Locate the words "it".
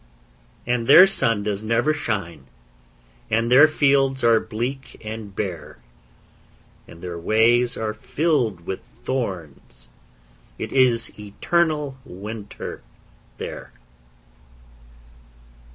10.57-10.71